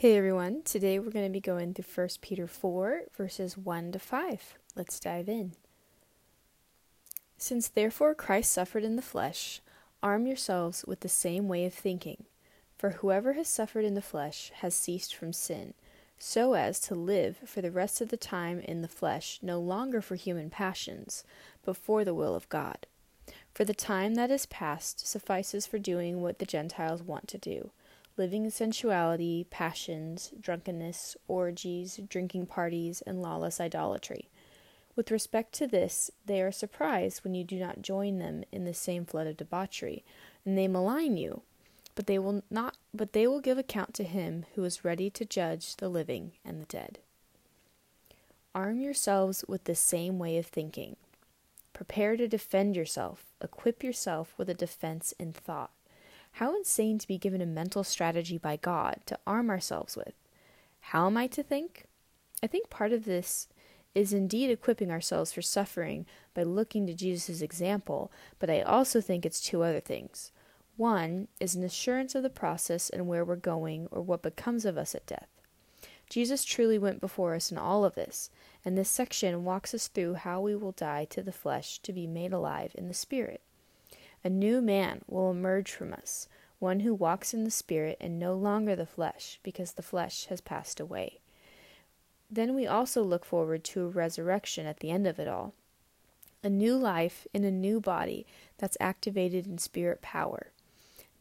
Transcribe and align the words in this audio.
Hey 0.00 0.16
everyone, 0.16 0.62
today 0.62 1.00
we're 1.00 1.10
going 1.10 1.26
to 1.26 1.28
be 1.28 1.40
going 1.40 1.74
through 1.74 1.92
1 1.92 2.08
Peter 2.20 2.46
4, 2.46 3.00
verses 3.16 3.58
1 3.58 3.90
to 3.90 3.98
5. 3.98 4.54
Let's 4.76 5.00
dive 5.00 5.28
in. 5.28 5.54
Since 7.36 7.66
therefore 7.66 8.14
Christ 8.14 8.52
suffered 8.52 8.84
in 8.84 8.94
the 8.94 9.02
flesh, 9.02 9.60
arm 10.00 10.24
yourselves 10.28 10.84
with 10.86 11.00
the 11.00 11.08
same 11.08 11.48
way 11.48 11.64
of 11.64 11.74
thinking. 11.74 12.26
For 12.78 12.90
whoever 12.90 13.32
has 13.32 13.48
suffered 13.48 13.84
in 13.84 13.94
the 13.94 14.00
flesh 14.00 14.52
has 14.58 14.72
ceased 14.72 15.16
from 15.16 15.32
sin, 15.32 15.74
so 16.16 16.52
as 16.52 16.78
to 16.82 16.94
live 16.94 17.38
for 17.44 17.60
the 17.60 17.72
rest 17.72 18.00
of 18.00 18.10
the 18.10 18.16
time 18.16 18.60
in 18.60 18.82
the 18.82 18.86
flesh, 18.86 19.40
no 19.42 19.58
longer 19.58 20.00
for 20.00 20.14
human 20.14 20.48
passions, 20.48 21.24
but 21.64 21.76
for 21.76 22.04
the 22.04 22.14
will 22.14 22.36
of 22.36 22.48
God. 22.48 22.86
For 23.52 23.64
the 23.64 23.74
time 23.74 24.14
that 24.14 24.30
is 24.30 24.46
past 24.46 25.04
suffices 25.04 25.66
for 25.66 25.80
doing 25.80 26.22
what 26.22 26.38
the 26.38 26.46
Gentiles 26.46 27.02
want 27.02 27.26
to 27.26 27.38
do 27.38 27.72
living 28.18 28.44
in 28.44 28.50
sensuality, 28.50 29.46
passions, 29.48 30.32
drunkenness, 30.40 31.16
orgies, 31.28 32.00
drinking 32.08 32.46
parties, 32.46 33.00
and 33.06 33.22
lawless 33.22 33.60
idolatry. 33.60 34.28
With 34.96 35.12
respect 35.12 35.52
to 35.54 35.68
this, 35.68 36.10
they 36.26 36.42
are 36.42 36.50
surprised 36.50 37.22
when 37.22 37.34
you 37.34 37.44
do 37.44 37.60
not 37.60 37.82
join 37.82 38.18
them 38.18 38.42
in 38.50 38.64
the 38.64 38.74
same 38.74 39.04
flood 39.04 39.28
of 39.28 39.36
debauchery, 39.36 40.04
and 40.44 40.58
they 40.58 40.66
malign 40.66 41.16
you. 41.16 41.42
But 41.94 42.06
they 42.06 42.18
will 42.18 42.42
not 42.50 42.76
but 42.92 43.12
they 43.12 43.26
will 43.26 43.40
give 43.40 43.58
account 43.58 43.94
to 43.94 44.04
him 44.04 44.44
who 44.54 44.64
is 44.64 44.84
ready 44.84 45.10
to 45.10 45.24
judge 45.24 45.76
the 45.76 45.88
living 45.88 46.32
and 46.44 46.60
the 46.60 46.66
dead. 46.66 46.98
Arm 48.54 48.80
yourselves 48.80 49.44
with 49.46 49.64
the 49.64 49.74
same 49.74 50.18
way 50.18 50.36
of 50.38 50.46
thinking. 50.46 50.96
Prepare 51.72 52.16
to 52.16 52.26
defend 52.26 52.74
yourself, 52.74 53.26
equip 53.40 53.84
yourself 53.84 54.34
with 54.36 54.48
a 54.48 54.54
defense 54.54 55.12
in 55.18 55.32
thought 55.32 55.70
how 56.32 56.54
insane 56.54 56.98
to 56.98 57.08
be 57.08 57.18
given 57.18 57.40
a 57.40 57.46
mental 57.46 57.84
strategy 57.84 58.38
by 58.38 58.56
God 58.56 59.00
to 59.06 59.18
arm 59.26 59.50
ourselves 59.50 59.96
with. 59.96 60.14
How 60.80 61.06
am 61.06 61.16
I 61.16 61.26
to 61.28 61.42
think? 61.42 61.84
I 62.42 62.46
think 62.46 62.70
part 62.70 62.92
of 62.92 63.04
this 63.04 63.48
is 63.94 64.12
indeed 64.12 64.50
equipping 64.50 64.90
ourselves 64.90 65.32
for 65.32 65.42
suffering 65.42 66.06
by 66.34 66.42
looking 66.44 66.86
to 66.86 66.94
Jesus' 66.94 67.42
example, 67.42 68.12
but 68.38 68.48
I 68.48 68.62
also 68.62 69.00
think 69.00 69.26
it's 69.26 69.40
two 69.40 69.62
other 69.62 69.80
things. 69.80 70.30
One 70.76 71.26
is 71.40 71.56
an 71.56 71.64
assurance 71.64 72.14
of 72.14 72.22
the 72.22 72.30
process 72.30 72.88
and 72.88 73.08
where 73.08 73.24
we're 73.24 73.34
going 73.34 73.88
or 73.90 74.00
what 74.00 74.22
becomes 74.22 74.64
of 74.64 74.78
us 74.78 74.94
at 74.94 75.06
death. 75.06 75.28
Jesus 76.08 76.44
truly 76.44 76.78
went 76.78 77.00
before 77.00 77.34
us 77.34 77.50
in 77.50 77.58
all 77.58 77.84
of 77.84 77.96
this, 77.96 78.30
and 78.64 78.78
this 78.78 78.88
section 78.88 79.44
walks 79.44 79.74
us 79.74 79.88
through 79.88 80.14
how 80.14 80.40
we 80.40 80.54
will 80.54 80.72
die 80.72 81.04
to 81.06 81.22
the 81.22 81.32
flesh 81.32 81.80
to 81.80 81.92
be 81.92 82.06
made 82.06 82.32
alive 82.32 82.72
in 82.76 82.88
the 82.88 82.94
Spirit. 82.94 83.42
A 84.24 84.30
new 84.30 84.60
man 84.60 85.02
will 85.06 85.30
emerge 85.30 85.70
from 85.70 85.92
us, 85.92 86.28
one 86.58 86.80
who 86.80 86.92
walks 86.92 87.32
in 87.32 87.44
the 87.44 87.50
Spirit 87.50 87.96
and 88.00 88.18
no 88.18 88.34
longer 88.34 88.74
the 88.74 88.86
flesh, 88.86 89.38
because 89.42 89.72
the 89.72 89.82
flesh 89.82 90.26
has 90.26 90.40
passed 90.40 90.80
away. 90.80 91.20
Then 92.30 92.54
we 92.54 92.66
also 92.66 93.02
look 93.02 93.24
forward 93.24 93.64
to 93.64 93.84
a 93.84 93.88
resurrection 93.88 94.66
at 94.66 94.80
the 94.80 94.90
end 94.90 95.06
of 95.06 95.18
it 95.18 95.28
all. 95.28 95.54
A 96.42 96.50
new 96.50 96.76
life 96.76 97.26
in 97.32 97.44
a 97.44 97.50
new 97.50 97.80
body 97.80 98.26
that's 98.58 98.76
activated 98.80 99.46
in 99.46 99.58
spirit 99.58 100.02
power. 100.02 100.48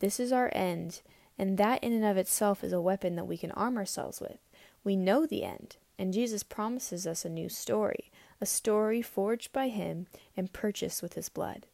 This 0.00 0.18
is 0.18 0.32
our 0.32 0.50
end, 0.52 1.02
and 1.38 1.58
that 1.58 1.82
in 1.82 1.92
and 1.92 2.04
of 2.04 2.16
itself 2.16 2.64
is 2.64 2.72
a 2.72 2.80
weapon 2.80 3.14
that 3.16 3.26
we 3.26 3.36
can 3.36 3.50
arm 3.52 3.76
ourselves 3.76 4.20
with. 4.20 4.38
We 4.84 4.96
know 4.96 5.26
the 5.26 5.44
end, 5.44 5.76
and 5.98 6.12
Jesus 6.12 6.42
promises 6.42 7.06
us 7.06 7.24
a 7.24 7.30
new 7.30 7.48
story, 7.48 8.10
a 8.40 8.46
story 8.46 9.00
forged 9.00 9.52
by 9.52 9.68
Him 9.68 10.06
and 10.36 10.52
purchased 10.52 11.02
with 11.02 11.14
His 11.14 11.28
blood. 11.28 11.66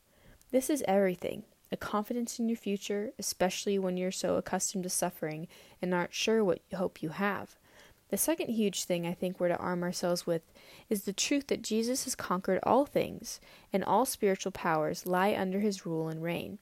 This 0.52 0.68
is 0.68 0.84
everything 0.86 1.44
a 1.72 1.78
confidence 1.78 2.38
in 2.38 2.46
your 2.50 2.58
future, 2.58 3.12
especially 3.18 3.78
when 3.78 3.96
you're 3.96 4.12
so 4.12 4.36
accustomed 4.36 4.84
to 4.84 4.90
suffering 4.90 5.48
and 5.80 5.94
aren't 5.94 6.12
sure 6.12 6.44
what 6.44 6.60
hope 6.74 7.02
you 7.02 7.08
have. 7.08 7.56
The 8.10 8.18
second 8.18 8.50
huge 8.50 8.84
thing 8.84 9.06
I 9.06 9.14
think 9.14 9.40
we're 9.40 9.48
to 9.48 9.56
arm 9.56 9.82
ourselves 9.82 10.26
with 10.26 10.42
is 10.90 11.04
the 11.04 11.14
truth 11.14 11.46
that 11.46 11.62
Jesus 11.62 12.04
has 12.04 12.14
conquered 12.14 12.60
all 12.64 12.84
things, 12.84 13.40
and 13.72 13.82
all 13.82 14.04
spiritual 14.04 14.52
powers 14.52 15.06
lie 15.06 15.34
under 15.34 15.60
his 15.60 15.86
rule 15.86 16.10
and 16.10 16.22
reign. 16.22 16.58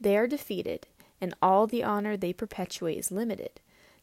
They 0.00 0.16
are 0.16 0.28
defeated, 0.28 0.86
and 1.20 1.34
all 1.42 1.66
the 1.66 1.82
honor 1.82 2.16
they 2.16 2.32
perpetuate 2.32 2.98
is 2.98 3.10
limited. 3.10 3.60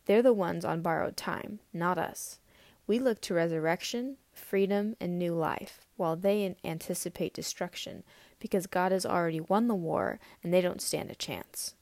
They're 0.08 0.22
the 0.22 0.34
ones 0.34 0.66
on 0.66 0.82
borrowed 0.82 1.16
time, 1.16 1.60
not 1.72 1.98
us. 1.98 2.40
We 2.86 3.00
look 3.00 3.22
to 3.22 3.34
resurrection, 3.34 4.18
freedom, 4.42 4.96
and 5.00 5.18
new 5.18 5.34
life, 5.34 5.86
while 5.98 6.16
they 6.16 6.56
anticipate 6.64 7.34
destruction, 7.34 8.04
because 8.40 8.68
God 8.68 8.92
has 8.92 9.06
already 9.06 9.40
won 9.40 9.68
the 9.68 9.76
war 9.76 10.20
and 10.44 10.54
they 10.54 10.62
don't 10.62 10.82
stand 10.82 11.10
a 11.10 11.16
chance. 11.16 11.76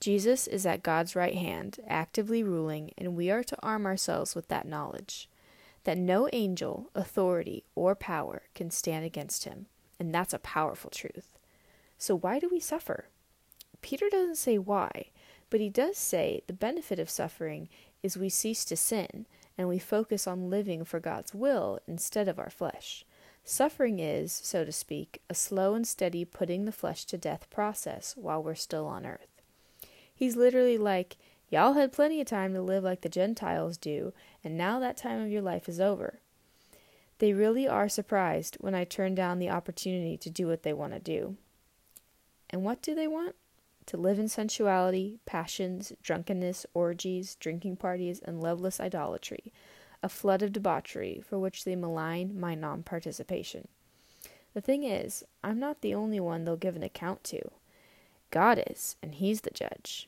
Jesus 0.00 0.46
is 0.46 0.66
at 0.66 0.82
God's 0.82 1.16
right 1.16 1.34
hand, 1.34 1.78
actively 1.86 2.42
ruling, 2.42 2.92
and 2.98 3.16
we 3.16 3.30
are 3.30 3.44
to 3.44 3.62
arm 3.62 3.86
ourselves 3.86 4.34
with 4.34 4.48
that 4.48 4.66
knowledge 4.66 5.28
that 5.84 5.98
no 5.98 6.28
angel, 6.32 6.90
authority, 6.94 7.62
or 7.74 7.94
power 7.94 8.42
can 8.54 8.70
stand 8.70 9.04
against 9.04 9.44
him, 9.44 9.66
and 10.00 10.14
that's 10.14 10.34
a 10.34 10.38
powerful 10.38 10.90
truth. 10.90 11.38
So, 11.98 12.16
why 12.16 12.38
do 12.38 12.48
we 12.50 12.60
suffer? 12.60 13.06
Peter 13.82 14.08
doesn't 14.10 14.36
say 14.36 14.58
why, 14.58 15.10
but 15.50 15.60
he 15.60 15.68
does 15.68 15.96
say 15.96 16.42
the 16.46 16.52
benefit 16.52 16.98
of 16.98 17.10
suffering 17.10 17.68
is 18.02 18.16
we 18.16 18.28
cease 18.28 18.64
to 18.64 18.76
sin 18.76 19.26
and 19.56 19.68
we 19.68 19.78
focus 19.78 20.26
on 20.26 20.50
living 20.50 20.84
for 20.84 21.00
God's 21.00 21.34
will 21.34 21.78
instead 21.86 22.28
of 22.28 22.38
our 22.38 22.50
flesh. 22.50 23.04
Suffering 23.44 23.98
is, 23.98 24.32
so 24.32 24.64
to 24.64 24.72
speak, 24.72 25.20
a 25.28 25.34
slow 25.34 25.74
and 25.74 25.86
steady 25.86 26.24
putting 26.24 26.64
the 26.64 26.72
flesh 26.72 27.04
to 27.06 27.18
death 27.18 27.48
process 27.50 28.14
while 28.16 28.42
we're 28.42 28.54
still 28.54 28.86
on 28.86 29.04
earth. 29.04 29.42
He's 30.14 30.36
literally 30.36 30.78
like, 30.78 31.16
Y'all 31.50 31.74
had 31.74 31.92
plenty 31.92 32.20
of 32.20 32.26
time 32.26 32.54
to 32.54 32.62
live 32.62 32.82
like 32.82 33.02
the 33.02 33.08
Gentiles 33.08 33.76
do, 33.76 34.12
and 34.42 34.56
now 34.56 34.80
that 34.80 34.96
time 34.96 35.20
of 35.20 35.30
your 35.30 35.42
life 35.42 35.68
is 35.68 35.78
over. 35.78 36.20
They 37.18 37.32
really 37.32 37.68
are 37.68 37.88
surprised 37.88 38.56
when 38.60 38.74
I 38.74 38.84
turn 38.84 39.14
down 39.14 39.38
the 39.38 39.50
opportunity 39.50 40.16
to 40.16 40.30
do 40.30 40.48
what 40.48 40.62
they 40.62 40.72
want 40.72 40.94
to 40.94 40.98
do. 40.98 41.36
And 42.50 42.64
what 42.64 42.82
do 42.82 42.94
they 42.94 43.06
want? 43.06 43.36
To 43.86 43.96
live 43.96 44.18
in 44.18 44.28
sensuality, 44.28 45.18
passions, 45.26 45.92
drunkenness, 46.02 46.66
orgies, 46.72 47.36
drinking 47.36 47.76
parties, 47.76 48.20
and 48.20 48.40
loveless 48.40 48.80
idolatry 48.80 49.52
a 50.04 50.08
flood 50.08 50.42
of 50.42 50.52
debauchery 50.52 51.22
for 51.26 51.38
which 51.38 51.64
they 51.64 51.74
malign 51.74 52.38
my 52.38 52.54
non 52.54 52.82
participation. 52.82 53.66
The 54.52 54.60
thing 54.60 54.84
is, 54.84 55.24
I'm 55.42 55.58
not 55.58 55.80
the 55.80 55.94
only 55.94 56.20
one 56.20 56.44
they'll 56.44 56.56
give 56.56 56.76
an 56.76 56.82
account 56.82 57.24
to. 57.24 57.50
God 58.30 58.62
is, 58.70 58.96
and 59.02 59.14
He's 59.14 59.40
the 59.40 59.50
judge. 59.50 60.06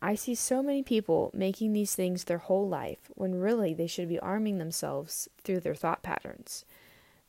I 0.00 0.14
see 0.14 0.34
so 0.34 0.62
many 0.62 0.82
people 0.82 1.30
making 1.34 1.74
these 1.74 1.94
things 1.94 2.24
their 2.24 2.38
whole 2.38 2.66
life 2.66 3.10
when 3.14 3.38
really 3.38 3.74
they 3.74 3.86
should 3.86 4.08
be 4.08 4.18
arming 4.18 4.56
themselves 4.56 5.28
through 5.44 5.60
their 5.60 5.74
thought 5.74 6.02
patterns. 6.02 6.64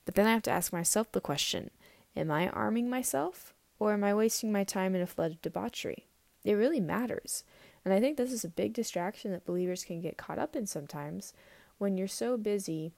But 0.06 0.16
then 0.16 0.26
I 0.26 0.32
have 0.32 0.44
to 0.44 0.52
ask 0.52 0.72
myself 0.72 1.12
the 1.12 1.20
question 1.20 1.70
Am 2.16 2.32
I 2.32 2.48
arming 2.48 2.90
myself, 2.90 3.54
or 3.80 3.94
am 3.94 4.04
I 4.04 4.14
wasting 4.14 4.52
my 4.52 4.64
time 4.64 4.96
in 4.96 5.02
a 5.02 5.08
flood 5.08 5.32
of 5.32 5.42
debauchery? 5.42 6.08
It 6.44 6.54
really 6.54 6.80
matters. 6.80 7.44
And 7.86 7.94
I 7.94 8.00
think 8.00 8.18
this 8.18 8.32
is 8.32 8.44
a 8.44 8.50
big 8.50 8.74
distraction 8.74 9.32
that 9.32 9.46
believers 9.46 9.84
can 9.84 10.02
get 10.02 10.18
caught 10.18 10.40
up 10.40 10.56
in 10.56 10.66
sometimes 10.66 11.34
when 11.78 11.98
you're 11.98 12.08
so 12.08 12.38
busy 12.38 12.94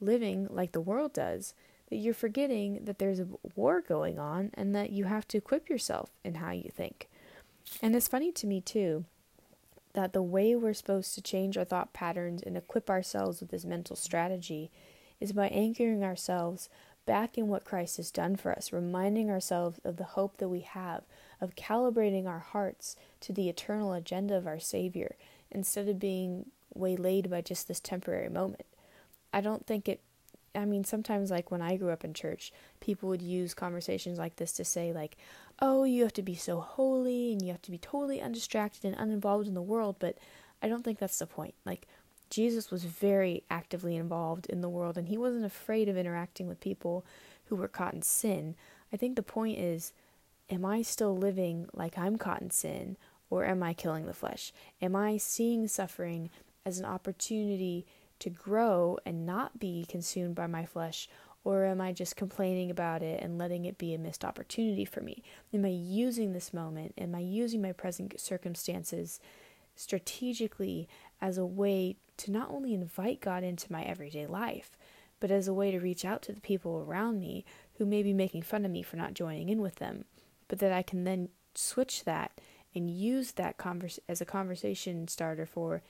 living 0.00 0.46
like 0.50 0.72
the 0.72 0.80
world 0.80 1.12
does 1.12 1.54
that 1.88 1.96
you're 1.96 2.14
forgetting 2.14 2.84
that 2.84 2.98
there's 2.98 3.20
a 3.20 3.28
war 3.56 3.80
going 3.80 4.18
on 4.18 4.50
and 4.54 4.74
that 4.74 4.90
you 4.90 5.04
have 5.04 5.26
to 5.28 5.38
equip 5.38 5.68
yourself 5.68 6.10
in 6.24 6.36
how 6.36 6.52
you 6.52 6.70
think. 6.72 7.08
And 7.82 7.94
it's 7.94 8.08
funny 8.08 8.32
to 8.32 8.46
me, 8.46 8.60
too, 8.60 9.04
that 9.92 10.12
the 10.12 10.22
way 10.22 10.54
we're 10.54 10.72
supposed 10.72 11.14
to 11.14 11.22
change 11.22 11.58
our 11.58 11.64
thought 11.64 11.92
patterns 11.92 12.42
and 12.42 12.56
equip 12.56 12.88
ourselves 12.88 13.40
with 13.40 13.50
this 13.50 13.64
mental 13.64 13.96
strategy 13.96 14.70
is 15.18 15.32
by 15.32 15.48
anchoring 15.48 16.04
ourselves 16.04 16.68
back 17.10 17.36
in 17.36 17.48
what 17.48 17.64
Christ 17.64 17.96
has 17.96 18.12
done 18.12 18.36
for 18.36 18.52
us, 18.52 18.72
reminding 18.72 19.30
ourselves 19.30 19.80
of 19.82 19.96
the 19.96 20.04
hope 20.04 20.36
that 20.36 20.48
we 20.48 20.60
have, 20.60 21.02
of 21.40 21.56
calibrating 21.56 22.28
our 22.28 22.38
hearts 22.38 22.94
to 23.22 23.32
the 23.32 23.48
eternal 23.48 23.92
agenda 23.92 24.36
of 24.36 24.46
our 24.46 24.60
Savior, 24.60 25.16
instead 25.50 25.88
of 25.88 25.98
being 25.98 26.46
waylaid 26.72 27.28
by 27.28 27.40
just 27.40 27.66
this 27.66 27.80
temporary 27.80 28.28
moment. 28.28 28.64
I 29.34 29.40
don't 29.40 29.66
think 29.66 29.88
it 29.88 30.00
I 30.54 30.64
mean, 30.64 30.84
sometimes, 30.84 31.32
like 31.32 31.50
when 31.50 31.62
I 31.62 31.76
grew 31.76 31.90
up 31.90 32.04
in 32.04 32.14
church, 32.14 32.52
people 32.78 33.08
would 33.08 33.22
use 33.22 33.54
conversations 33.54 34.16
like 34.16 34.36
this 34.36 34.52
to 34.52 34.64
say, 34.64 34.92
like, 34.92 35.16
oh, 35.58 35.82
you 35.82 36.04
have 36.04 36.12
to 36.12 36.22
be 36.22 36.36
so 36.36 36.60
holy 36.60 37.32
and 37.32 37.42
you 37.42 37.50
have 37.50 37.62
to 37.62 37.70
be 37.72 37.78
totally 37.78 38.20
undistracted 38.20 38.84
and 38.84 38.94
uninvolved 38.96 39.48
in 39.48 39.54
the 39.54 39.62
world. 39.62 39.96
But 39.98 40.16
I 40.62 40.68
don't 40.68 40.84
think 40.84 41.00
that's 41.00 41.18
the 41.18 41.26
point. 41.26 41.54
Like, 41.64 41.88
Jesus 42.30 42.70
was 42.70 42.84
very 42.84 43.42
actively 43.50 43.96
involved 43.96 44.46
in 44.46 44.60
the 44.60 44.68
world 44.68 44.96
and 44.96 45.08
he 45.08 45.18
wasn't 45.18 45.44
afraid 45.44 45.88
of 45.88 45.96
interacting 45.96 46.46
with 46.46 46.60
people 46.60 47.04
who 47.46 47.56
were 47.56 47.68
caught 47.68 47.92
in 47.92 48.02
sin. 48.02 48.54
I 48.92 48.96
think 48.96 49.16
the 49.16 49.22
point 49.22 49.58
is, 49.58 49.92
am 50.48 50.64
I 50.64 50.82
still 50.82 51.16
living 51.16 51.66
like 51.74 51.98
I'm 51.98 52.16
caught 52.16 52.40
in 52.40 52.50
sin 52.50 52.96
or 53.28 53.44
am 53.44 53.62
I 53.62 53.74
killing 53.74 54.06
the 54.06 54.14
flesh? 54.14 54.52
Am 54.80 54.94
I 54.94 55.16
seeing 55.16 55.66
suffering 55.66 56.30
as 56.64 56.78
an 56.78 56.84
opportunity 56.84 57.84
to 58.20 58.30
grow 58.30 58.98
and 59.04 59.26
not 59.26 59.58
be 59.58 59.84
consumed 59.88 60.36
by 60.36 60.46
my 60.46 60.64
flesh? 60.64 61.08
Or 61.42 61.64
am 61.64 61.80
I 61.80 61.92
just 61.92 62.16
complaining 62.16 62.70
about 62.70 63.02
it 63.02 63.22
and 63.22 63.38
letting 63.38 63.64
it 63.64 63.78
be 63.78 63.94
a 63.94 63.98
missed 63.98 64.26
opportunity 64.26 64.84
for 64.84 65.00
me? 65.00 65.22
Am 65.54 65.64
I 65.64 65.68
using 65.68 66.32
this 66.32 66.52
moment? 66.52 66.92
Am 66.98 67.14
I 67.14 67.20
using 67.20 67.62
my 67.62 67.72
present 67.72 68.20
circumstances 68.20 69.20
strategically 69.74 70.86
as 71.20 71.38
a 71.38 71.46
way 71.46 71.96
to 72.18 72.30
not 72.30 72.50
only 72.50 72.74
invite 72.74 73.20
God 73.20 73.42
into 73.42 73.72
my 73.72 73.82
everyday 73.82 74.26
life, 74.26 74.76
but 75.20 75.30
as 75.30 75.48
a 75.48 75.54
way 75.54 75.70
to 75.70 75.78
reach 75.78 76.04
out 76.04 76.22
to 76.22 76.32
the 76.32 76.40
people 76.40 76.84
around 76.86 77.20
me 77.20 77.44
who 77.78 77.86
may 77.86 78.02
be 78.02 78.12
making 78.12 78.42
fun 78.42 78.64
of 78.64 78.70
me 78.70 78.82
for 78.82 78.96
not 78.96 79.14
joining 79.14 79.48
in 79.48 79.60
with 79.60 79.76
them, 79.76 80.04
but 80.48 80.58
that 80.58 80.72
I 80.72 80.82
can 80.82 81.04
then 81.04 81.28
switch 81.54 82.04
that 82.04 82.32
and 82.74 82.90
use 82.90 83.32
that 83.32 83.56
as 84.08 84.20
a 84.20 84.24
conversation 84.24 85.08
starter 85.08 85.46
for 85.46 85.82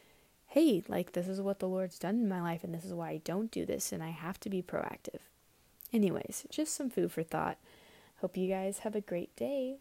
hey, 0.49 0.82
like 0.88 1.12
this 1.12 1.29
is 1.29 1.41
what 1.41 1.61
the 1.61 1.69
Lord's 1.69 1.99
done 1.99 2.17
in 2.17 2.29
my 2.29 2.43
life 2.43 2.65
and 2.65 2.75
this 2.75 2.85
is 2.85 2.93
why 2.93 3.11
I 3.11 3.21
don't 3.23 3.53
do 3.53 3.65
this 3.65 3.93
and 3.93 4.03
I 4.03 4.11
have 4.11 4.41
to 4.41 4.50
be 4.50 4.62
proactive. 4.62 5.21
Anyways, 5.93 6.44
just 6.50 6.75
some 6.75 6.91
food 6.91 7.12
for 7.12 7.23
thought. 7.23 7.56
Hope 8.21 8.37
you 8.37 8.49
guys 8.49 8.81
have 8.81 8.97
a 8.97 9.00
great 9.00 9.35
day. 9.37 9.76